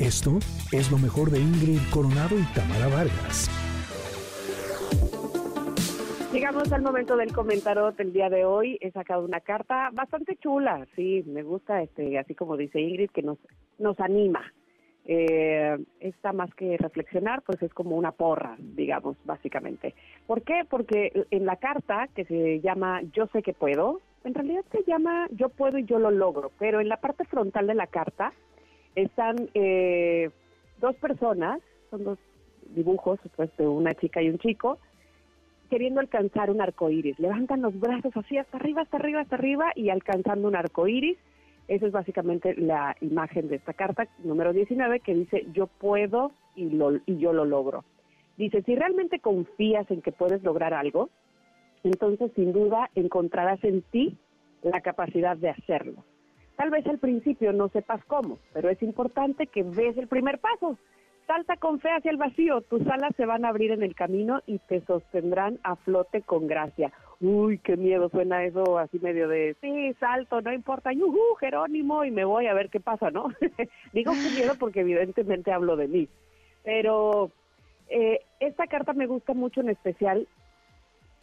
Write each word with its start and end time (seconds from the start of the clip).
Esto 0.00 0.38
es 0.72 0.90
lo 0.90 0.96
mejor 0.96 1.30
de 1.30 1.38
Ingrid 1.38 1.78
Coronado 1.92 2.34
y 2.38 2.42
Tamara 2.54 2.88
Vargas. 2.88 3.50
Llegamos 6.32 6.72
al 6.72 6.80
momento 6.80 7.18
del 7.18 7.34
comentario 7.34 7.92
del 7.92 8.10
día 8.14 8.30
de 8.30 8.46
hoy. 8.46 8.78
He 8.80 8.92
sacado 8.92 9.22
una 9.22 9.40
carta 9.40 9.90
bastante 9.92 10.36
chula, 10.36 10.86
sí, 10.96 11.22
me 11.26 11.42
gusta, 11.42 11.82
este, 11.82 12.18
así 12.18 12.34
como 12.34 12.56
dice 12.56 12.80
Ingrid, 12.80 13.10
que 13.10 13.20
nos, 13.20 13.36
nos 13.78 14.00
anima. 14.00 14.40
Eh, 15.04 15.76
esta 16.00 16.32
más 16.32 16.54
que 16.54 16.78
reflexionar, 16.78 17.42
pues 17.42 17.62
es 17.62 17.74
como 17.74 17.94
una 17.94 18.12
porra, 18.12 18.56
digamos, 18.58 19.18
básicamente. 19.26 19.94
¿Por 20.26 20.40
qué? 20.40 20.62
Porque 20.66 21.26
en 21.30 21.44
la 21.44 21.56
carta 21.56 22.08
que 22.14 22.24
se 22.24 22.60
llama 22.60 23.02
Yo 23.12 23.26
sé 23.34 23.42
que 23.42 23.52
puedo, 23.52 24.00
en 24.24 24.32
realidad 24.32 24.64
se 24.72 24.82
llama 24.84 25.28
Yo 25.32 25.50
puedo 25.50 25.76
y 25.76 25.84
yo 25.84 25.98
lo 25.98 26.10
logro, 26.10 26.52
pero 26.58 26.80
en 26.80 26.88
la 26.88 26.96
parte 26.96 27.26
frontal 27.26 27.66
de 27.66 27.74
la 27.74 27.86
carta 27.86 28.32
están 29.02 29.48
eh, 29.54 30.30
dos 30.80 30.96
personas, 30.96 31.60
son 31.90 32.04
dos 32.04 32.18
dibujos, 32.74 33.18
pues, 33.36 33.54
de 33.56 33.66
una 33.66 33.94
chica 33.94 34.22
y 34.22 34.28
un 34.28 34.38
chico, 34.38 34.78
queriendo 35.68 36.00
alcanzar 36.00 36.50
un 36.50 36.60
arco 36.60 36.90
iris. 36.90 37.18
Levantan 37.18 37.62
los 37.62 37.78
brazos 37.78 38.16
así 38.16 38.36
hasta 38.36 38.56
arriba, 38.56 38.82
hasta 38.82 38.96
arriba, 38.96 39.20
hasta 39.20 39.36
arriba 39.36 39.72
y 39.74 39.90
alcanzando 39.90 40.48
un 40.48 40.56
arco 40.56 40.88
iris. 40.88 41.18
Esa 41.68 41.86
es 41.86 41.92
básicamente 41.92 42.54
la 42.56 42.96
imagen 43.00 43.48
de 43.48 43.56
esta 43.56 43.72
carta 43.72 44.08
número 44.24 44.52
19 44.52 45.00
que 45.00 45.14
dice 45.14 45.46
yo 45.52 45.68
puedo 45.68 46.32
y, 46.56 46.70
lo, 46.70 46.96
y 47.06 47.18
yo 47.18 47.32
lo 47.32 47.44
logro. 47.44 47.84
Dice, 48.36 48.62
si 48.62 48.74
realmente 48.74 49.20
confías 49.20 49.88
en 49.90 50.02
que 50.02 50.12
puedes 50.12 50.42
lograr 50.42 50.74
algo, 50.74 51.10
entonces 51.84 52.32
sin 52.34 52.52
duda 52.52 52.90
encontrarás 52.94 53.62
en 53.62 53.82
ti 53.82 54.18
la 54.62 54.80
capacidad 54.80 55.36
de 55.36 55.50
hacerlo. 55.50 56.04
Tal 56.60 56.68
vez 56.68 56.86
al 56.88 56.98
principio 56.98 57.54
no 57.54 57.70
sepas 57.70 58.04
cómo, 58.04 58.38
pero 58.52 58.68
es 58.68 58.82
importante 58.82 59.46
que 59.46 59.64
des 59.64 59.96
el 59.96 60.08
primer 60.08 60.38
paso. 60.40 60.76
Salta 61.26 61.56
con 61.56 61.80
fe 61.80 61.88
hacia 61.88 62.10
el 62.10 62.18
vacío, 62.18 62.60
tus 62.60 62.86
alas 62.86 63.16
se 63.16 63.24
van 63.24 63.46
a 63.46 63.48
abrir 63.48 63.70
en 63.70 63.82
el 63.82 63.94
camino 63.94 64.42
y 64.44 64.58
te 64.58 64.82
sostendrán 64.82 65.58
a 65.62 65.76
flote 65.76 66.20
con 66.20 66.46
gracia. 66.46 66.92
Uy, 67.18 67.56
qué 67.64 67.78
miedo 67.78 68.10
suena 68.10 68.44
eso 68.44 68.76
así 68.76 68.98
medio 68.98 69.26
de, 69.26 69.56
sí, 69.62 69.94
salto, 69.98 70.42
no 70.42 70.52
importa, 70.52 70.92
yuhu, 70.92 71.34
Jerónimo, 71.36 72.04
y 72.04 72.10
me 72.10 72.26
voy 72.26 72.46
a 72.46 72.52
ver 72.52 72.68
qué 72.68 72.78
pasa, 72.78 73.10
¿no? 73.10 73.28
Digo 73.94 74.12
qué 74.12 74.38
miedo 74.38 74.52
porque 74.58 74.80
evidentemente 74.80 75.52
hablo 75.52 75.76
de 75.76 75.88
mí. 75.88 76.08
Pero 76.62 77.30
eh, 77.88 78.20
esta 78.38 78.66
carta 78.66 78.92
me 78.92 79.06
gusta 79.06 79.32
mucho 79.32 79.62
en 79.62 79.70
especial 79.70 80.28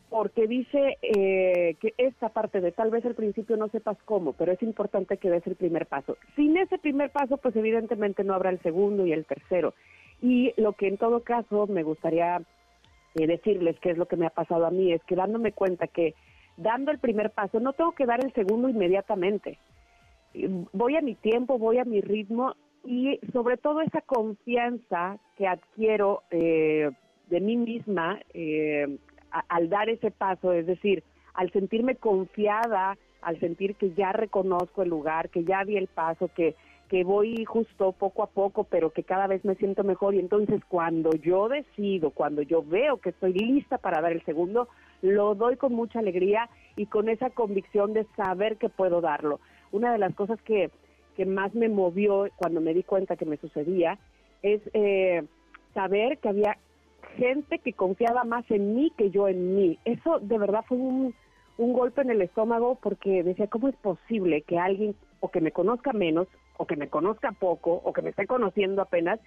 porque 0.09 0.47
dice 0.47 0.97
eh, 1.01 1.75
que 1.81 1.93
esta 1.97 2.29
parte 2.29 2.61
de 2.61 2.71
tal 2.71 2.89
vez 2.89 3.05
al 3.05 3.15
principio 3.15 3.57
no 3.57 3.67
sepas 3.69 3.97
cómo, 4.05 4.33
pero 4.33 4.53
es 4.53 4.63
importante 4.63 5.17
que 5.17 5.29
des 5.29 5.45
el 5.47 5.55
primer 5.55 5.85
paso. 5.85 6.17
Sin 6.35 6.55
ese 6.57 6.77
primer 6.77 7.11
paso, 7.11 7.37
pues 7.37 7.55
evidentemente 7.55 8.23
no 8.23 8.33
habrá 8.33 8.49
el 8.49 8.61
segundo 8.61 9.05
y 9.05 9.11
el 9.11 9.25
tercero. 9.25 9.73
Y 10.21 10.53
lo 10.57 10.73
que 10.73 10.87
en 10.87 10.97
todo 10.97 11.23
caso 11.23 11.67
me 11.67 11.83
gustaría 11.83 12.41
eh, 13.15 13.27
decirles, 13.27 13.79
que 13.79 13.91
es 13.91 13.97
lo 13.97 14.07
que 14.07 14.15
me 14.15 14.25
ha 14.25 14.31
pasado 14.31 14.65
a 14.65 14.71
mí, 14.71 14.93
es 14.93 15.03
que 15.03 15.15
dándome 15.15 15.51
cuenta 15.51 15.87
que 15.87 16.15
dando 16.55 16.91
el 16.91 16.99
primer 16.99 17.31
paso 17.31 17.59
no 17.59 17.73
tengo 17.73 17.91
que 17.91 18.05
dar 18.05 18.23
el 18.23 18.33
segundo 18.33 18.69
inmediatamente. 18.69 19.59
Voy 20.71 20.95
a 20.95 21.01
mi 21.01 21.15
tiempo, 21.15 21.57
voy 21.57 21.79
a 21.79 21.85
mi 21.85 21.99
ritmo 21.99 22.53
y 22.85 23.19
sobre 23.33 23.57
todo 23.57 23.81
esa 23.81 24.01
confianza 24.01 25.17
que 25.35 25.47
adquiero 25.47 26.23
eh, 26.31 26.91
de 27.29 27.41
mí 27.41 27.57
misma 27.57 28.19
eh, 28.33 28.97
al 29.47 29.69
dar 29.69 29.89
ese 29.89 30.11
paso, 30.11 30.53
es 30.53 30.65
decir, 30.65 31.03
al 31.33 31.51
sentirme 31.51 31.95
confiada, 31.95 32.97
al 33.21 33.39
sentir 33.39 33.75
que 33.75 33.91
ya 33.93 34.11
reconozco 34.11 34.83
el 34.83 34.89
lugar, 34.89 35.29
que 35.29 35.43
ya 35.43 35.63
di 35.65 35.77
el 35.77 35.87
paso, 35.87 36.29
que, 36.35 36.55
que 36.89 37.03
voy 37.03 37.45
justo 37.45 37.91
poco 37.91 38.23
a 38.23 38.27
poco, 38.27 38.63
pero 38.63 38.91
que 38.91 39.03
cada 39.03 39.27
vez 39.27 39.43
me 39.45 39.55
siento 39.55 39.83
mejor. 39.83 40.15
Y 40.15 40.19
entonces 40.19 40.61
cuando 40.67 41.11
yo 41.11 41.49
decido, 41.49 42.11
cuando 42.11 42.41
yo 42.41 42.63
veo 42.63 42.97
que 42.97 43.09
estoy 43.09 43.33
lista 43.33 43.77
para 43.77 44.01
dar 44.01 44.11
el 44.11 44.23
segundo, 44.23 44.67
lo 45.01 45.35
doy 45.35 45.57
con 45.57 45.73
mucha 45.73 45.99
alegría 45.99 46.49
y 46.75 46.87
con 46.87 47.09
esa 47.09 47.29
convicción 47.29 47.93
de 47.93 48.05
saber 48.15 48.57
que 48.57 48.69
puedo 48.69 49.01
darlo. 49.01 49.39
Una 49.71 49.91
de 49.91 49.99
las 49.99 50.15
cosas 50.15 50.41
que, 50.43 50.71
que 51.15 51.25
más 51.25 51.53
me 51.53 51.69
movió 51.69 52.27
cuando 52.35 52.61
me 52.61 52.73
di 52.73 52.83
cuenta 52.83 53.15
que 53.15 53.25
me 53.25 53.37
sucedía 53.37 53.99
es 54.41 54.61
eh, 54.73 55.23
saber 55.73 56.17
que 56.19 56.29
había 56.29 56.57
gente 57.15 57.59
que 57.59 57.73
confiaba 57.73 58.23
más 58.23 58.49
en 58.51 58.75
mí 58.75 58.91
que 58.97 59.09
yo 59.09 59.27
en 59.27 59.55
mí. 59.55 59.79
Eso 59.85 60.19
de 60.19 60.37
verdad 60.37 60.63
fue 60.67 60.77
un, 60.77 61.15
un 61.57 61.73
golpe 61.73 62.01
en 62.01 62.11
el 62.11 62.21
estómago 62.21 62.75
porque 62.81 63.23
decía, 63.23 63.47
¿cómo 63.47 63.67
es 63.67 63.75
posible 63.77 64.41
que 64.41 64.59
alguien 64.59 64.95
o 65.19 65.29
que 65.29 65.41
me 65.41 65.51
conozca 65.51 65.93
menos, 65.93 66.27
o 66.57 66.65
que 66.65 66.75
me 66.75 66.89
conozca 66.89 67.31
poco, 67.31 67.81
o 67.83 67.93
que 67.93 68.01
me 68.01 68.09
esté 68.09 68.27
conociendo 68.27 68.81
apenas, 68.81 69.19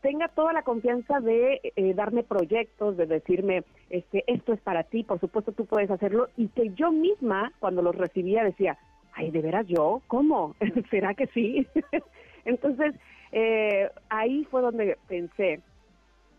tenga 0.00 0.28
toda 0.28 0.52
la 0.52 0.62
confianza 0.62 1.20
de 1.20 1.60
eh, 1.74 1.94
darme 1.94 2.22
proyectos, 2.22 2.96
de 2.96 3.06
decirme, 3.06 3.64
este, 3.90 4.24
esto 4.26 4.52
es 4.52 4.60
para 4.60 4.84
ti, 4.84 5.02
por 5.02 5.20
supuesto 5.20 5.52
tú 5.52 5.66
puedes 5.66 5.90
hacerlo, 5.90 6.28
y 6.36 6.48
que 6.48 6.70
yo 6.74 6.92
misma, 6.92 7.52
cuando 7.58 7.82
los 7.82 7.94
recibía, 7.94 8.44
decía, 8.44 8.78
ay, 9.14 9.30
¿de 9.30 9.42
veras 9.42 9.66
yo? 9.66 10.02
¿Cómo? 10.06 10.54
¿Será 10.90 11.14
que 11.14 11.26
sí? 11.28 11.66
Entonces, 12.44 12.94
eh, 13.32 13.90
ahí 14.08 14.44
fue 14.44 14.62
donde 14.62 14.96
pensé, 15.08 15.60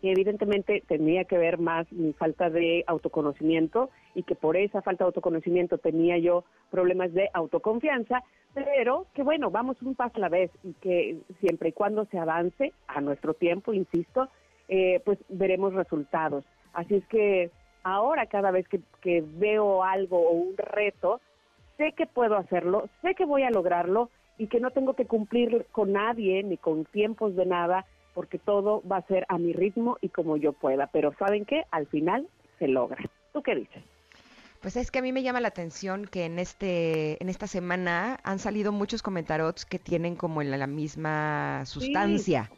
que 0.00 0.12
evidentemente 0.12 0.82
tenía 0.86 1.24
que 1.24 1.38
ver 1.38 1.58
más 1.58 1.90
mi 1.92 2.12
falta 2.12 2.50
de 2.50 2.84
autoconocimiento 2.86 3.90
y 4.14 4.22
que 4.22 4.34
por 4.34 4.56
esa 4.56 4.82
falta 4.82 5.04
de 5.04 5.08
autoconocimiento 5.08 5.78
tenía 5.78 6.18
yo 6.18 6.44
problemas 6.70 7.12
de 7.12 7.30
autoconfianza, 7.34 8.22
pero 8.54 9.06
que 9.14 9.22
bueno, 9.22 9.50
vamos 9.50 9.80
un 9.82 9.94
paso 9.94 10.16
a 10.16 10.20
la 10.20 10.28
vez 10.28 10.50
y 10.62 10.72
que 10.74 11.18
siempre 11.40 11.70
y 11.70 11.72
cuando 11.72 12.04
se 12.06 12.18
avance 12.18 12.72
a 12.86 13.00
nuestro 13.00 13.34
tiempo, 13.34 13.72
insisto, 13.72 14.28
eh, 14.68 15.00
pues 15.04 15.18
veremos 15.28 15.74
resultados. 15.74 16.44
Así 16.72 16.96
es 16.96 17.06
que 17.06 17.50
ahora 17.82 18.26
cada 18.26 18.50
vez 18.50 18.68
que, 18.68 18.80
que 19.00 19.24
veo 19.26 19.82
algo 19.82 20.18
o 20.18 20.32
un 20.32 20.56
reto, 20.56 21.20
sé 21.76 21.92
que 21.92 22.06
puedo 22.06 22.36
hacerlo, 22.36 22.88
sé 23.02 23.14
que 23.14 23.24
voy 23.24 23.42
a 23.42 23.50
lograrlo 23.50 24.10
y 24.36 24.46
que 24.46 24.60
no 24.60 24.70
tengo 24.70 24.94
que 24.94 25.06
cumplir 25.06 25.66
con 25.72 25.92
nadie 25.92 26.42
ni 26.42 26.56
con 26.56 26.84
tiempos 26.84 27.34
de 27.34 27.46
nada, 27.46 27.86
porque 28.18 28.40
todo 28.40 28.82
va 28.82 28.96
a 28.96 29.06
ser 29.06 29.24
a 29.28 29.38
mi 29.38 29.52
ritmo 29.52 29.96
y 30.00 30.08
como 30.08 30.36
yo 30.36 30.52
pueda. 30.52 30.88
Pero 30.88 31.14
¿saben 31.20 31.44
qué? 31.44 31.66
Al 31.70 31.86
final 31.86 32.26
se 32.58 32.66
logra. 32.66 32.98
¿Tú 33.32 33.44
qué 33.44 33.54
dices? 33.54 33.84
Pues 34.60 34.74
es 34.74 34.90
que 34.90 34.98
a 34.98 35.02
mí 35.02 35.12
me 35.12 35.22
llama 35.22 35.40
la 35.40 35.46
atención 35.46 36.04
que 36.04 36.24
en 36.24 36.40
este 36.40 37.22
en 37.22 37.28
esta 37.28 37.46
semana 37.46 38.18
han 38.24 38.40
salido 38.40 38.72
muchos 38.72 39.04
comentarios 39.04 39.64
que 39.64 39.78
tienen 39.78 40.16
como 40.16 40.42
la, 40.42 40.56
la 40.56 40.66
misma 40.66 41.62
sustancia. 41.64 42.50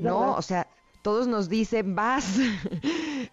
¿No? 0.00 0.36
O 0.36 0.40
sea, 0.40 0.68
todos 1.02 1.28
nos 1.28 1.50
dicen, 1.50 1.94
vas, 1.94 2.38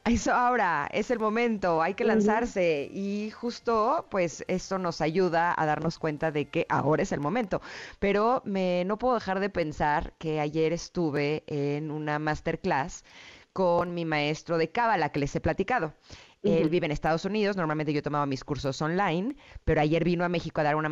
eso 0.05 0.33
ahora, 0.33 0.89
es 0.91 1.11
el 1.11 1.19
momento, 1.19 1.81
hay 1.81 1.93
que 1.93 2.03
lanzarse. 2.03 2.89
Y 2.91 3.31
justo, 3.31 4.07
pues, 4.09 4.43
esto 4.47 4.77
nos 4.79 5.01
ayuda 5.01 5.53
a 5.57 5.65
darnos 5.65 5.99
cuenta 5.99 6.31
de 6.31 6.45
que 6.45 6.65
ahora 6.69 7.03
es 7.03 7.11
el 7.11 7.19
momento. 7.19 7.61
Pero 7.99 8.41
me, 8.45 8.83
no 8.85 8.97
puedo 8.97 9.15
dejar 9.15 9.39
de 9.39 9.49
pensar 9.49 10.13
que 10.17 10.39
ayer 10.39 10.73
estuve 10.73 11.43
en 11.47 11.91
una 11.91 12.19
masterclass 12.19 13.03
con 13.53 13.93
mi 13.93 14.05
maestro 14.05 14.57
de 14.57 14.71
Cábala 14.71 15.11
que 15.11 15.19
les 15.19 15.35
he 15.35 15.41
platicado. 15.41 15.93
Él 16.43 16.69
vive 16.69 16.87
en 16.87 16.91
Estados 16.91 17.23
Unidos, 17.25 17.55
normalmente 17.55 17.93
yo 17.93 18.01
tomaba 18.01 18.25
mis 18.25 18.43
cursos 18.43 18.81
online, 18.81 19.35
pero 19.63 19.81
ayer 19.81 20.03
vino 20.03 20.25
a 20.25 20.29
México 20.29 20.61
a 20.61 20.63
dar 20.63 20.75
una 20.75 20.89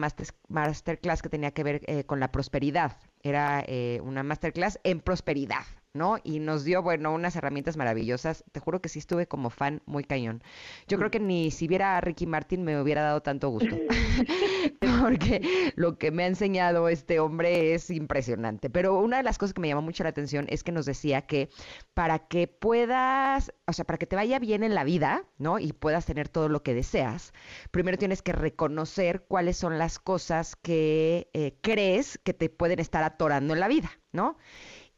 masterclass 0.47 1.21
que 1.23 1.29
tenía 1.29 1.51
que 1.51 1.63
ver 1.63 1.81
eh, 1.87 2.03
con 2.03 2.19
la 2.19 2.31
prosperidad. 2.31 2.97
Era 3.23 3.63
eh, 3.65 3.99
una 4.03 4.21
masterclass 4.21 4.79
en 4.83 4.99
prosperidad. 4.99 5.63
¿No? 5.93 6.17
Y 6.23 6.39
nos 6.39 6.63
dio, 6.63 6.81
bueno, 6.81 7.13
unas 7.13 7.35
herramientas 7.35 7.77
maravillosas. 7.77 8.43
Te 8.51 8.59
juro 8.59 8.81
que 8.81 8.89
sí 8.89 8.99
estuve 8.99 9.27
como 9.27 9.49
fan 9.49 9.81
muy 9.85 10.03
cañón. 10.03 10.43
Yo 10.87 10.97
creo 10.97 11.11
que 11.11 11.19
ni 11.19 11.51
si 11.51 11.67
viera 11.67 11.97
a 11.97 12.01
Ricky 12.01 12.25
Martin 12.25 12.63
me 12.63 12.79
hubiera 12.81 13.01
dado 13.01 13.21
tanto 13.21 13.49
gusto. 13.49 13.75
Porque 15.01 15.73
lo 15.75 15.97
que 15.97 16.11
me 16.11 16.23
ha 16.23 16.27
enseñado 16.27 16.89
este 16.89 17.19
hombre 17.19 17.73
es 17.73 17.89
impresionante. 17.89 18.69
Pero 18.69 18.99
una 18.99 19.17
de 19.17 19.23
las 19.23 19.37
cosas 19.37 19.53
que 19.53 19.61
me 19.61 19.67
llamó 19.67 19.81
mucho 19.81 20.03
la 20.03 20.09
atención 20.09 20.45
es 20.49 20.63
que 20.63 20.71
nos 20.71 20.85
decía 20.85 21.21
que 21.23 21.49
para 21.93 22.19
que 22.19 22.47
puedas, 22.47 23.53
o 23.67 23.73
sea, 23.73 23.85
para 23.85 23.97
que 23.97 24.05
te 24.05 24.15
vaya 24.15 24.39
bien 24.39 24.63
en 24.63 24.75
la 24.75 24.83
vida, 24.83 25.23
¿no? 25.37 25.59
Y 25.59 25.73
puedas 25.73 26.05
tener 26.05 26.29
todo 26.29 26.49
lo 26.49 26.63
que 26.63 26.73
deseas, 26.73 27.33
primero 27.71 27.97
tienes 27.97 28.21
que 28.21 28.33
reconocer 28.33 29.25
cuáles 29.27 29.57
son 29.57 29.77
las 29.77 29.99
cosas 29.99 30.55
que 30.55 31.29
eh, 31.33 31.57
crees 31.61 32.19
que 32.23 32.33
te 32.33 32.49
pueden 32.49 32.79
estar 32.79 33.03
atorando 33.03 33.53
en 33.53 33.59
la 33.59 33.67
vida, 33.67 33.91
¿no? 34.11 34.37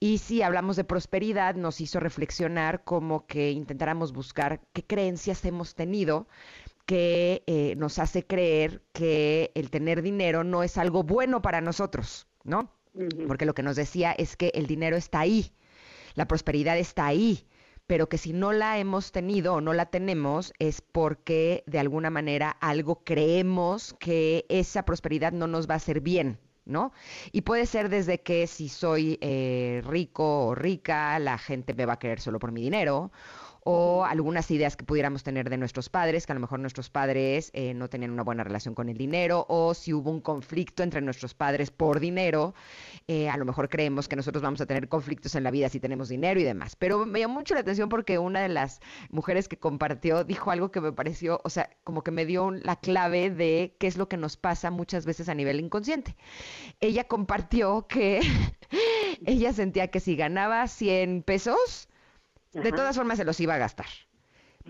Y 0.03 0.18
si 0.18 0.42
hablamos 0.42 0.77
de 0.77 0.83
prosperidad, 0.83 1.53
nos 1.53 1.80
hizo 1.80 2.00
reflexionar 2.00 2.83
como 2.83 3.27
que 3.27 3.51
intentáramos 3.51 4.13
buscar 4.13 4.59
qué 4.74 4.83
creencias 4.83 5.45
hemos 5.45 5.75
tenido 5.75 6.27
que 6.88 7.44
eh, 7.45 7.75
nos 7.77 8.00
hace 8.00 8.25
creer 8.25 8.81
que 8.94 9.51
el 9.53 9.69
tener 9.69 10.01
dinero 10.01 10.44
no 10.44 10.63
es 10.63 10.80
algo 10.80 11.03
bueno 11.03 11.44
para 11.44 11.62
nosotros, 11.62 12.27
¿no? 12.44 12.74
Porque 13.27 13.45
lo 13.45 13.53
que 13.53 13.62
nos 13.62 13.75
decía 13.75 14.12
es 14.12 14.36
que 14.36 14.51
el 14.56 14.65
dinero 14.65 14.98
está 14.98 15.19
ahí, 15.19 15.53
la 16.15 16.27
prosperidad 16.27 16.80
está 16.80 17.06
ahí, 17.06 17.48
pero 17.86 18.09
que 18.09 18.18
si 18.18 18.33
no 18.33 18.53
la 18.53 18.80
hemos 18.80 19.12
tenido 19.12 19.53
o 19.53 19.62
no 19.62 19.71
la 19.71 19.86
tenemos 19.86 20.51
es 20.57 20.81
porque 20.81 21.63
de 21.68 21.77
alguna 21.77 22.09
manera 22.09 22.50
algo 22.50 23.03
creemos 23.03 23.95
que 24.00 24.48
esa 24.50 24.83
prosperidad 24.83 25.31
no 25.31 25.45
nos 25.45 25.69
va 25.69 25.75
a 25.75 25.77
hacer 25.77 26.01
bien, 26.01 26.39
¿no? 26.66 26.94
Y 27.31 27.42
puede 27.42 27.66
ser 27.66 27.90
desde 27.90 28.22
que 28.22 28.48
si 28.48 28.69
soy 28.69 29.18
eh, 29.22 29.81
rico 29.86 30.48
o 30.48 30.56
rica, 30.56 31.18
la 31.19 31.38
gente 31.38 31.74
me 31.74 31.86
va 31.86 31.94
a 31.94 32.00
querer 32.00 32.19
solo 32.19 32.40
por 32.40 32.52
mi 32.52 32.62
dinero, 32.62 33.12
o 33.63 34.06
algunas 34.06 34.50
ideas 34.50 34.75
que 34.75 34.84
pudiéramos 34.84 35.24
tener 35.24 35.50
de 35.50 35.58
nuestros 35.58 35.90
padres, 35.90 36.25
que 36.25 36.31
a 36.31 36.36
lo 36.36 36.42
mejor 36.42 36.60
nuestros 36.60 36.90
padres 36.90 37.52
eh, 37.54 37.74
no 37.74 37.90
tenían 37.90 38.12
una 38.12 38.24
buena 38.24 38.44
relación 38.44 38.74
con 38.74 38.90
el 38.90 38.98
dinero, 38.98 39.46
o 39.50 39.74
si 39.74 39.94
hubo 39.94 40.10
un 40.10 40.22
conflicto 40.22 40.81
entre 40.81 41.02
nuestros 41.02 41.34
padres 41.36 41.69
por 41.69 42.00
dinero, 42.00 42.56
eh, 43.08 43.30
a 43.30 43.38
lo 43.38 43.46
mejor 43.46 43.69
creemos 43.69 44.08
que 44.08 44.16
nosotros 44.16 44.42
vamos 44.42 44.62
a 44.62 44.66
tener 44.66 44.90
conflictos 44.90 45.36
en 45.36 45.44
la 45.44 45.52
vida 45.52 45.69
si 45.69 45.80
tenemos 45.80 46.10
dinero 46.10 46.40
y 46.40 46.44
demás. 46.44 46.75
Pero 46.75 47.06
me 47.06 47.19
llamó 47.19 47.36
mucho 47.36 47.54
la 47.54 47.60
atención 47.60 47.90
porque 47.90 48.18
una 48.18 48.42
de 48.42 48.50
las 48.50 48.80
mujeres 49.10 49.48
que 49.48 49.58
compartió 49.58 50.24
dijo 50.24 50.50
algo 50.50 50.72
que 50.72 50.81
me 50.81 50.92
pareció, 50.92 51.40
o 51.44 51.50
sea, 51.50 51.69
como 51.84 52.04
que 52.04 52.12
me 52.12 52.25
dio 52.25 52.52
la 52.52 52.78
clave 52.78 53.30
de 53.30 53.75
qué 53.80 53.88
es 53.88 53.98
lo 53.98 54.08
que 54.08 54.18
nos 54.18 54.38
pasa 54.38 54.72
muchas 54.72 55.06
veces 55.06 55.30
a 55.30 55.36
nivel 55.36 55.60
inconsciente. 55.60 56.16
Ella 56.80 57.04
compartió 57.04 57.86
que 57.88 58.22
ella 59.25 59.54
sentía 59.54 59.90
que 59.90 60.00
si 60.00 60.16
ganaba 60.16 60.68
100 60.68 61.24
pesos, 61.24 61.90
de 62.53 62.71
todas 62.71 62.95
formas 62.95 63.18
se 63.18 63.25
los 63.25 63.39
iba 63.39 63.56
a 63.56 63.57
gastar. 63.57 63.88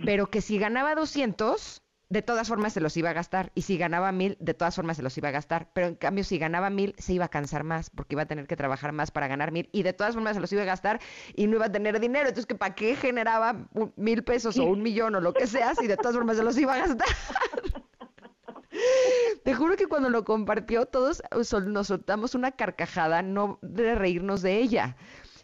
Pero 0.05 0.29
que 0.29 0.41
si 0.41 0.57
ganaba 0.57 0.95
200, 0.95 1.81
de 2.11 2.21
todas 2.21 2.49
formas 2.49 2.73
se 2.73 2.81
los 2.81 2.95
iba 2.97 3.09
a 3.09 3.13
gastar. 3.13 3.51
Y 3.55 3.61
si 3.61 3.77
ganaba 3.77 4.11
1000, 4.11 4.37
de 4.39 4.53
todas 4.53 4.75
formas 4.75 4.97
se 4.97 5.03
los 5.03 5.17
iba 5.17 5.29
a 5.29 5.31
gastar. 5.31 5.71
Pero 5.73 5.87
en 5.87 5.95
cambio, 5.95 6.25
si 6.25 6.37
ganaba 6.37 6.69
1000, 6.69 6.95
se 6.97 7.13
iba 7.13 7.25
a 7.25 7.29
cansar 7.29 7.63
más 7.63 7.89
porque 7.89 8.15
iba 8.15 8.23
a 8.23 8.25
tener 8.25 8.47
que 8.47 8.57
trabajar 8.57 8.91
más 8.91 9.11
para 9.11 9.27
ganar 9.27 9.51
1000. 9.51 9.69
Y 9.71 9.83
de 9.83 9.93
todas 9.93 10.13
formas 10.13 10.35
se 10.35 10.41
los 10.41 10.51
iba 10.51 10.61
a 10.61 10.65
gastar 10.65 10.99
y 11.35 11.47
no 11.47 11.55
iba 11.55 11.67
a 11.67 11.71
tener 11.71 11.99
dinero. 12.01 12.27
Entonces, 12.27 12.45
que 12.45 12.55
¿para 12.55 12.75
qué 12.75 12.97
generaba 12.97 13.69
mil 13.95 14.23
pesos 14.23 14.57
o 14.57 14.65
un 14.65 14.83
millón 14.83 15.15
o 15.15 15.21
lo 15.21 15.33
que 15.33 15.47
sea 15.47 15.73
si 15.75 15.87
de 15.87 15.95
todas 15.95 16.15
formas 16.15 16.35
se 16.37 16.43
los 16.43 16.57
iba 16.57 16.73
a 16.73 16.79
gastar? 16.79 17.07
Te 19.43 19.53
juro 19.53 19.75
que 19.75 19.87
cuando 19.87 20.09
lo 20.09 20.23
compartió, 20.23 20.85
todos 20.85 21.23
nos 21.65 21.87
soltamos 21.87 22.35
una 22.35 22.51
carcajada, 22.51 23.21
no 23.21 23.59
de 23.61 23.95
reírnos 23.95 24.41
de 24.41 24.57
ella, 24.57 24.95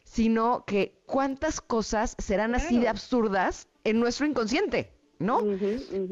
sino 0.09 0.63
que 0.65 0.97
cuántas 1.05 1.59
cosas 1.59 2.15
serán 2.17 2.55
así 2.55 2.79
de 2.79 2.87
absurdas 2.87 3.67
en 3.83 3.99
nuestro 3.99 4.25
inconsciente, 4.25 4.91
¿no? 5.19 5.43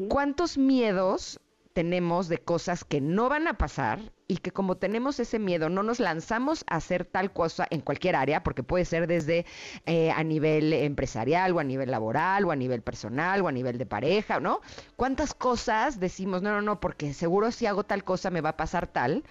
¿Cuántos 0.08 0.58
miedos 0.58 1.40
tenemos 1.72 2.28
de 2.28 2.38
cosas 2.38 2.84
que 2.84 3.00
no 3.00 3.28
van 3.28 3.48
a 3.48 3.58
pasar 3.58 4.00
y 4.28 4.38
que 4.38 4.50
como 4.50 4.76
tenemos 4.76 5.18
ese 5.18 5.38
miedo 5.38 5.68
no 5.68 5.82
nos 5.82 5.98
lanzamos 5.98 6.64
a 6.68 6.76
hacer 6.76 7.04
tal 7.04 7.32
cosa 7.32 7.66
en 7.70 7.80
cualquier 7.80 8.16
área, 8.16 8.42
porque 8.42 8.62
puede 8.62 8.84
ser 8.84 9.06
desde 9.06 9.46
eh, 9.86 10.10
a 10.10 10.22
nivel 10.24 10.72
empresarial 10.72 11.52
o 11.52 11.58
a 11.58 11.64
nivel 11.64 11.90
laboral 11.90 12.44
o 12.44 12.50
a 12.50 12.56
nivel 12.56 12.82
personal 12.82 13.40
o 13.42 13.48
a 13.48 13.52
nivel 13.52 13.78
de 13.78 13.86
pareja, 13.86 14.40
¿no? 14.40 14.60
¿Cuántas 14.96 15.34
cosas 15.34 16.00
decimos, 16.00 16.42
no, 16.42 16.50
no, 16.50 16.62
no, 16.62 16.80
porque 16.80 17.14
seguro 17.14 17.50
si 17.50 17.66
hago 17.66 17.84
tal 17.84 18.04
cosa 18.04 18.30
me 18.30 18.40
va 18.40 18.50
a 18.50 18.56
pasar 18.56 18.86
tal? 18.86 19.24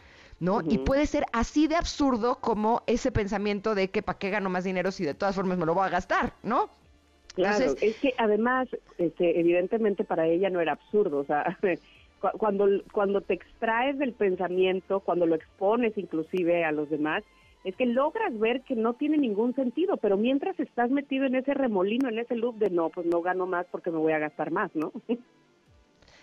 ¿No? 0.45 0.61
Y 0.69 0.77
puede 0.77 1.07
ser 1.07 1.25
así 1.33 1.67
de 1.67 1.75
absurdo 1.75 2.35
como 2.39 2.83
ese 2.87 3.11
pensamiento 3.11 3.75
de 3.75 3.89
que 3.89 4.03
para 4.03 4.19
qué 4.19 4.29
gano 4.29 4.49
más 4.49 4.63
dinero 4.63 4.91
si 4.91 5.03
de 5.03 5.15
todas 5.15 5.35
formas 5.35 5.57
me 5.57 5.65
lo 5.65 5.73
voy 5.73 5.87
a 5.87 5.89
gastar, 5.89 6.33
¿no? 6.43 6.69
Claro, 7.33 7.75
es 7.81 7.97
que 7.97 8.13
además, 8.17 8.69
este, 8.97 9.39
evidentemente 9.39 10.05
para 10.05 10.25
ella 10.27 10.49
no 10.49 10.61
era 10.61 10.73
absurdo, 10.73 11.17
o 11.17 11.25
sea, 11.25 11.57
cuando, 12.37 12.67
cuando 12.93 13.21
te 13.21 13.33
extraes 13.33 13.97
del 13.97 14.13
pensamiento, 14.13 15.01
cuando 15.01 15.25
lo 15.25 15.35
expones 15.35 15.97
inclusive 15.97 16.63
a 16.63 16.71
los 16.71 16.89
demás, 16.89 17.23
es 17.65 17.75
que 17.75 17.87
logras 17.87 18.37
ver 18.39 18.61
que 18.61 18.75
no 18.75 18.93
tiene 18.93 19.17
ningún 19.17 19.55
sentido, 19.55 19.97
pero 19.97 20.15
mientras 20.15 20.57
estás 20.59 20.91
metido 20.91 21.25
en 21.25 21.35
ese 21.35 21.55
remolino, 21.55 22.07
en 22.07 22.19
ese 22.19 22.35
loop 22.35 22.57
de 22.57 22.69
no, 22.69 22.89
pues 22.89 23.07
no 23.07 23.21
gano 23.21 23.47
más 23.47 23.65
porque 23.71 23.89
me 23.89 23.97
voy 23.97 24.13
a 24.13 24.19
gastar 24.19 24.51
más, 24.51 24.73
¿no? 24.75 24.91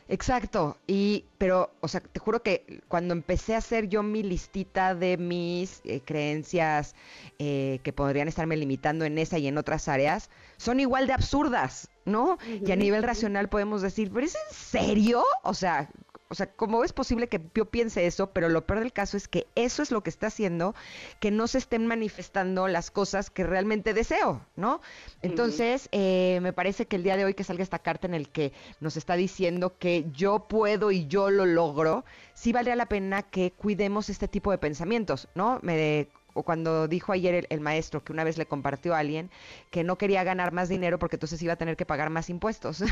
Exacto, 0.09 0.77
y 0.87 1.25
pero, 1.39 1.71
o 1.81 1.89
sea, 1.89 2.01
te 2.01 2.21
juro 2.21 2.43
que 2.43 2.83
cuando 2.89 3.15
empecé 3.15 3.55
a 3.55 3.59
hacer 3.59 3.89
yo 3.89 4.03
mi 4.03 4.23
listita 4.23 4.95
de 4.95 5.17
mis 5.17 5.81
eh, 5.85 6.01
creencias 6.05 6.95
eh, 7.39 7.81
que 7.83 7.93
podrían 7.93 8.29
estarme 8.29 8.57
limitando 8.57 9.05
en 9.05 9.19
esa 9.19 9.39
y 9.39 9.47
en 9.47 9.59
otras 9.59 9.89
áreas, 9.89 10.29
son 10.57 10.81
igual 10.81 11.07
de 11.07 11.13
absurdas, 11.15 11.89
¿no? 12.05 12.39
Y 12.47 12.71
a 12.71 12.77
nivel 12.77 13.03
racional 13.03 13.49
podemos 13.49 13.83
decir, 13.83 14.11
¿pero 14.13 14.27
es 14.27 14.35
en 14.35 14.55
serio? 14.55 15.25
O 15.43 15.55
sea, 15.55 15.89
o 16.33 16.35
sea, 16.35 16.47
¿cómo 16.47 16.83
es 16.83 16.95
posible 16.95 17.29
que 17.29 17.43
yo 17.55 17.67
piense 17.67 18.07
eso? 18.07 18.31
Pero 18.31 18.49
lo 18.49 18.65
peor 18.65 18.81
del 18.81 18.95
caso 18.95 19.19
es 19.19 19.29
que 19.29 19.47
eso 19.55 19.83
es 19.83 19.91
lo 19.91 20.03
que 20.03 20.09
está 20.09 20.29
haciendo 20.29 20.75
que 21.21 21.31
no 21.31 21.47
se 21.47 21.59
estén 21.59 21.87
manifestando 21.87 22.69
las 22.69 22.91
cosas 22.91 23.29
que 23.29 23.45
realmente 23.45 23.93
deseo, 23.93 24.41
¿no? 24.57 24.81
Entonces, 25.21 25.91
eh, 25.93 26.39
me 26.41 26.55
parece 26.55 26.87
que 26.87 26.97
el 26.97 27.03
día 27.03 27.19
de 27.19 27.27
hoy 27.27 27.35
que 27.35 27.45
salga 27.45 27.63
esta 27.63 27.81
carta 27.81 28.07
en 28.07 28.15
el 28.15 28.31
que 28.31 28.55
nos 28.81 28.97
está 28.97 29.15
diciendo 29.15 29.77
que 29.79 30.07
yo 30.15 30.49
puedo 30.49 30.91
y 30.91 31.07
yo 31.07 31.29
lo 31.29 31.45
logro, 31.45 32.07
sí 32.33 32.51
valdría 32.51 32.77
la 32.77 32.87
pena 32.87 33.23
que 33.23 33.51
cuidemos 33.51 34.09
este 34.09 34.27
tipo 34.27 34.51
de 34.53 34.57
pensamientos, 34.57 35.29
¿no? 35.35 35.59
Me 35.61 36.09
o 36.35 36.45
cuando 36.45 36.89
dijo 36.89 37.13
ayer 37.13 37.35
el, 37.35 37.47
el, 37.51 37.61
maestro 37.61 38.03
que 38.03 38.11
una 38.11 38.25
vez 38.25 38.39
le 38.39 38.47
compartió 38.47 38.95
a 38.95 39.01
alguien 39.01 39.31
que 39.71 39.85
no 39.85 39.99
quería 39.99 40.25
ganar 40.25 40.51
más 40.51 40.71
dinero 40.71 40.99
porque 40.99 41.17
entonces 41.17 41.43
iba 41.43 41.53
a 41.53 41.57
tener 41.57 41.77
que 41.77 41.85
pagar 41.85 42.09
más 42.09 42.31
impuestos. 42.31 42.83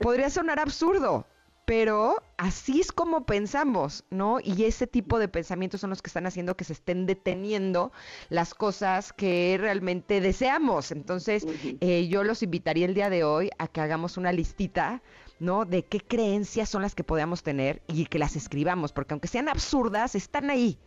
Podría 0.00 0.30
sonar 0.30 0.58
absurdo, 0.58 1.26
pero 1.66 2.22
así 2.36 2.80
es 2.80 2.92
como 2.92 3.26
pensamos, 3.26 4.04
¿no? 4.08 4.38
Y 4.42 4.64
ese 4.64 4.86
tipo 4.86 5.18
de 5.18 5.26
pensamientos 5.28 5.80
son 5.80 5.90
los 5.90 6.00
que 6.00 6.08
están 6.08 6.26
haciendo 6.26 6.56
que 6.56 6.64
se 6.64 6.72
estén 6.72 7.06
deteniendo 7.06 7.92
las 8.28 8.54
cosas 8.54 9.12
que 9.12 9.56
realmente 9.60 10.20
deseamos. 10.20 10.92
Entonces, 10.92 11.44
eh, 11.80 12.06
yo 12.08 12.22
los 12.22 12.44
invitaría 12.44 12.86
el 12.86 12.94
día 12.94 13.10
de 13.10 13.24
hoy 13.24 13.50
a 13.58 13.66
que 13.66 13.80
hagamos 13.80 14.16
una 14.16 14.32
listita, 14.32 15.02
¿no? 15.40 15.64
De 15.64 15.84
qué 15.84 16.00
creencias 16.00 16.68
son 16.68 16.82
las 16.82 16.94
que 16.94 17.02
podamos 17.02 17.42
tener 17.42 17.82
y 17.88 18.06
que 18.06 18.20
las 18.20 18.36
escribamos, 18.36 18.92
porque 18.92 19.14
aunque 19.14 19.28
sean 19.28 19.48
absurdas, 19.48 20.14
están 20.14 20.50
ahí, 20.50 20.78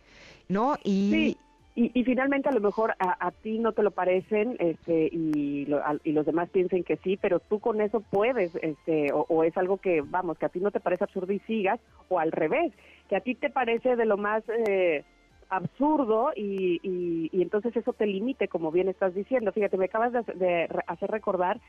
¿no? 0.48 0.78
Y, 0.82 1.36
y, 1.76 2.04
finalmente 2.04 2.48
a 2.48 2.52
lo 2.52 2.60
mejor 2.60 2.94
a, 2.98 3.30
ti 3.30 3.58
no 3.58 3.72
te 3.72 3.82
lo 3.82 3.92
parecen 3.92 4.56
este, 4.58 5.08
y, 5.12 5.66
y, 6.04 6.12
los 6.12 6.26
demás 6.26 6.50
piensen 6.50 6.82
que 6.82 6.96
sí, 6.96 7.16
pero 7.16 7.38
tú 7.38 7.60
con 7.60 7.80
eso 7.80 8.00
puedes, 8.00 8.54
este, 8.56 9.08
o, 9.12 9.44
es 9.44 9.56
algo 9.56 9.78
que, 9.78 10.02
vamos, 10.04 10.36
que 10.36 10.46
a 10.46 10.50
ti 10.50 10.58
no 10.58 10.72
te 10.72 10.80
parece 10.80 11.04
absurdo 11.04 11.32
y 11.32 11.38
sigas, 11.40 11.78
o 12.08 12.18
al 12.18 12.32
revés, 12.32 12.72
que 13.08 13.16
a 13.16 13.20
ti 13.20 13.36
te 13.36 13.50
parece 13.50 13.94
de 13.94 14.04
lo 14.04 14.16
más 14.16 14.42
eh, 14.48 15.04
absurdo 15.48 16.32
y, 16.34 16.80
y, 16.82 17.40
entonces 17.40 17.76
eso 17.76 17.92
te 17.92 18.06
limite, 18.06 18.48
como 18.48 18.72
bien 18.72 18.88
estás 18.88 19.14
diciendo. 19.14 19.52
Fíjate, 19.52 19.76
me 19.76 19.84
acabas 19.86 20.12
de, 20.12 20.68
hacer 20.88 21.10
recordar 21.10 21.60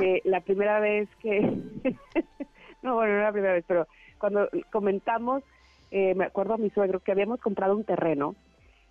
que 0.00 0.20
la 0.24 0.40
primera 0.40 0.80
vez 0.80 1.08
que, 1.20 1.40
no, 2.82 2.96
bueno, 2.96 3.14
no 3.14 3.22
la 3.22 3.32
primera 3.32 3.54
vez, 3.54 3.64
pero 3.68 3.86
cuando 4.18 4.48
comentamos, 4.72 5.44
eh, 5.92 6.14
me 6.16 6.24
acuerdo 6.24 6.54
a 6.54 6.58
mi 6.58 6.70
suegro 6.70 6.98
que 6.98 7.12
habíamos 7.12 7.40
comprado 7.40 7.76
un 7.76 7.84
terreno 7.84 8.34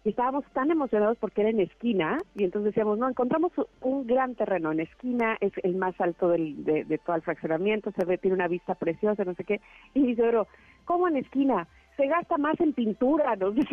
y 0.03 0.09
estábamos 0.09 0.43
tan 0.53 0.69
emocionados 0.69 1.17
porque 1.17 1.41
era 1.41 1.49
en 1.49 1.61
esquina 1.61 2.17
y 2.35 2.43
entonces 2.43 2.73
decíamos, 2.73 2.97
no, 2.97 3.09
encontramos 3.09 3.51
un 3.81 4.05
gran 4.05 4.35
terreno 4.35 4.71
en 4.71 4.81
esquina, 4.81 5.37
es 5.39 5.53
el 5.63 5.75
más 5.75 5.99
alto 6.01 6.29
del, 6.29 6.63
de, 6.65 6.99
todo 7.05 7.15
el 7.15 7.21
fraccionamiento, 7.21 7.91
se 7.91 8.05
ve, 8.05 8.17
tiene 8.17 8.35
una 8.35 8.47
vista 8.47 8.75
preciosa, 8.75 9.23
no 9.23 9.33
sé 9.35 9.43
qué, 9.45 9.61
y 9.93 10.05
dice, 10.07 10.23
pero, 10.23 10.47
¿cómo 10.85 11.07
en 11.07 11.17
esquina? 11.17 11.67
Se 11.95 12.07
gasta 12.07 12.37
más 12.37 12.59
en 12.59 12.73
pintura, 12.73 13.35
¿no? 13.35 13.53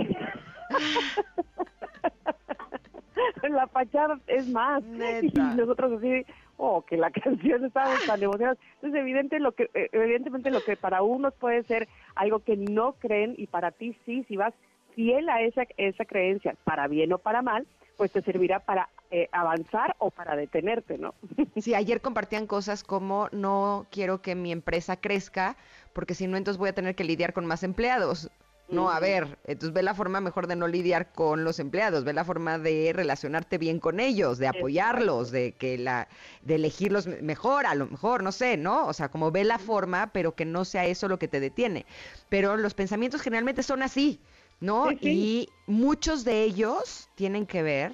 la 3.49 3.67
fachada 3.67 4.19
es 4.27 4.49
más. 4.49 4.83
Y 5.23 5.33
nosotros 5.57 5.99
así, 5.99 6.25
oh, 6.59 6.83
que 6.83 6.97
la 6.97 7.11
canción 7.25 7.65
estaba 7.65 7.95
tan 8.07 8.23
emocionada. 8.23 8.57
Entonces, 8.75 9.01
evidente 9.01 9.41
lo 9.41 9.53
que, 9.53 9.71
eh, 9.75 9.89
evidentemente 9.93 10.51
lo 10.51 10.61
que 10.61 10.77
para 10.77 11.03
unos 11.03 11.35
puede 11.35 11.63
ser 11.65 11.89
algo 12.15 12.41
que 12.41 12.57
no 12.57 12.93
creen 12.93 13.35
y 13.37 13.47
para 13.47 13.71
ti 13.71 13.97
sí, 14.05 14.25
si 14.29 14.37
vas 14.37 14.55
fiel 15.01 15.31
a 15.31 15.41
esa, 15.41 15.63
esa 15.79 16.05
creencia, 16.05 16.55
para 16.65 16.87
bien 16.87 17.11
o 17.15 17.19
para 17.19 17.41
mal, 17.41 17.67
pues 17.97 18.13
te 18.13 18.21
servirá 18.21 18.61
para 18.61 18.89
eh, 19.11 19.29
avanzar 19.33 19.97
o 19.99 20.11
para 20.11 20.37
detenerte, 20.37 20.99
¿no? 20.99 21.15
Sí, 21.61 21.75
ayer 21.75 22.03
compartían 22.03 22.47
cosas 22.47 22.85
como 22.85 23.29
no 23.33 23.87
quiero 23.91 24.21
que 24.21 24.35
mi 24.35 24.53
empresa 24.53 24.97
crezca 24.97 25.57
porque 25.95 26.15
si 26.15 26.27
no 26.27 26.37
entonces 26.37 26.59
voy 26.59 26.69
a 26.69 26.75
tener 26.75 26.95
que 26.95 27.05
lidiar 27.05 27.33
con 27.33 27.47
más 27.47 27.63
empleados. 27.63 28.31
No, 28.69 28.89
a 28.89 29.01
ver, 29.01 29.39
entonces 29.45 29.73
ve 29.73 29.83
la 29.83 29.95
forma 29.95 30.21
mejor 30.21 30.47
de 30.47 30.55
no 30.55 30.69
lidiar 30.69 31.11
con 31.11 31.43
los 31.43 31.59
empleados, 31.59 32.05
ve 32.05 32.13
la 32.13 32.25
forma 32.25 32.57
de 32.57 32.93
relacionarte 32.95 33.59
bien 33.59 33.81
con 33.81 33.99
ellos, 33.99 34.39
de 34.39 34.47
apoyarlos, 34.47 35.33
de 35.33 35.53
que 35.53 35.77
la, 35.77 36.07
de 36.43 36.55
elegirlos 36.55 37.09
mejor, 37.09 37.67
a 37.67 37.75
lo 37.75 37.87
mejor, 37.87 38.23
no 38.23 38.31
sé, 38.31 38.57
¿no? 38.57 38.87
O 38.87 38.93
sea, 38.93 39.09
como 39.09 39.33
ve 39.33 39.43
la 39.43 39.59
forma, 39.59 40.13
pero 40.13 40.37
que 40.37 40.45
no 40.45 40.65
sea 40.65 40.87
eso 40.87 41.09
lo 41.09 41.19
que 41.19 41.27
te 41.27 41.41
detiene. 41.41 41.85
Pero 42.29 42.57
los 42.57 42.75
pensamientos 42.75 43.23
generalmente 43.23 43.65
son 43.65 43.83
así. 43.83 44.21
¿No? 44.61 44.91
Y 44.93 45.49
muchos 45.67 46.25
de 46.25 46.45
ellos 46.45 47.09
tienen 47.15 47.47
que 47.47 47.63
ver 47.63 47.93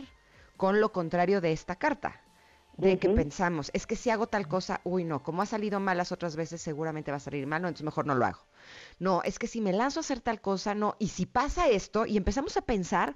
con 0.56 0.80
lo 0.80 0.92
contrario 0.92 1.40
de 1.40 1.52
esta 1.52 1.76
carta, 1.76 2.20
de 2.76 2.98
que 2.98 3.08
pensamos, 3.08 3.70
es 3.72 3.86
que 3.86 3.96
si 3.96 4.10
hago 4.10 4.26
tal 4.26 4.48
cosa, 4.48 4.82
uy, 4.84 5.02
no, 5.04 5.22
como 5.22 5.40
ha 5.40 5.46
salido 5.46 5.80
mal 5.80 5.96
las 5.96 6.12
otras 6.12 6.36
veces, 6.36 6.60
seguramente 6.60 7.10
va 7.10 7.16
a 7.16 7.20
salir 7.20 7.46
mal, 7.46 7.62
no, 7.62 7.68
entonces 7.68 7.86
mejor 7.86 8.06
no 8.06 8.14
lo 8.14 8.26
hago. 8.26 8.40
No, 8.98 9.22
es 9.22 9.38
que 9.38 9.46
si 9.46 9.62
me 9.62 9.72
lanzo 9.72 10.00
a 10.00 10.02
hacer 10.02 10.20
tal 10.20 10.42
cosa, 10.42 10.74
no, 10.74 10.94
y 10.98 11.08
si 11.08 11.24
pasa 11.24 11.68
esto, 11.68 12.04
y 12.04 12.18
empezamos 12.18 12.56
a 12.58 12.62
pensar 12.62 13.14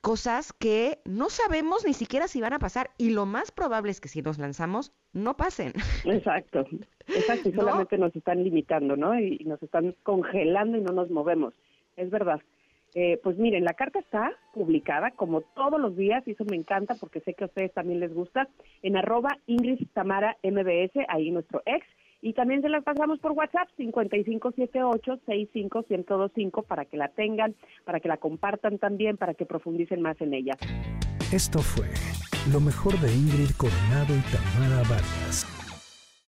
cosas 0.00 0.54
que 0.54 1.00
no 1.04 1.28
sabemos 1.28 1.84
ni 1.84 1.92
siquiera 1.92 2.26
si 2.26 2.40
van 2.40 2.54
a 2.54 2.58
pasar, 2.58 2.90
y 2.96 3.10
lo 3.10 3.26
más 3.26 3.50
probable 3.52 3.90
es 3.90 4.00
que 4.00 4.08
si 4.08 4.22
nos 4.22 4.38
lanzamos, 4.38 4.92
no 5.12 5.36
pasen. 5.36 5.74
Exacto, 6.04 6.64
exacto, 7.08 7.50
y 7.50 7.52
solamente 7.54 7.98
nos 7.98 8.16
están 8.16 8.42
limitando, 8.42 8.96
¿no? 8.96 9.18
Y 9.18 9.44
nos 9.44 9.62
están 9.62 9.94
congelando 10.04 10.78
y 10.78 10.80
no 10.80 10.92
nos 10.92 11.10
movemos 11.10 11.52
es 11.96 12.10
verdad. 12.10 12.40
Eh, 12.94 13.18
pues 13.22 13.38
miren, 13.38 13.64
la 13.64 13.72
carta 13.72 14.00
está 14.00 14.32
publicada 14.52 15.12
como 15.12 15.40
todos 15.40 15.80
los 15.80 15.96
días 15.96 16.22
y 16.26 16.32
eso 16.32 16.44
me 16.44 16.56
encanta 16.56 16.94
porque 17.00 17.20
sé 17.20 17.32
que 17.34 17.44
a 17.44 17.46
ustedes 17.46 17.72
también 17.72 18.00
les 18.00 18.12
gusta, 18.12 18.48
en 18.82 18.96
arroba 18.96 19.38
Ingrid 19.46 19.86
MBS, 20.42 21.06
ahí 21.08 21.30
nuestro 21.30 21.62
ex, 21.64 21.86
y 22.20 22.34
también 22.34 22.60
se 22.62 22.68
la 22.68 22.82
pasamos 22.82 23.18
por 23.18 23.32
WhatsApp 23.32 23.68
5578-65125 23.78 26.64
para 26.64 26.84
que 26.84 26.96
la 26.96 27.08
tengan, 27.08 27.56
para 27.84 27.98
que 28.00 28.08
la 28.08 28.18
compartan 28.18 28.78
también, 28.78 29.16
para 29.16 29.34
que 29.34 29.46
profundicen 29.46 30.02
más 30.02 30.20
en 30.20 30.34
ella. 30.34 30.56
Esto 31.32 31.60
fue 31.60 31.86
lo 32.52 32.60
mejor 32.60 32.92
de 33.00 33.12
Ingrid 33.12 33.50
Coronado 33.56 34.14
y 34.14 34.20
Tamara 34.30 34.82
Vargas. 34.88 35.61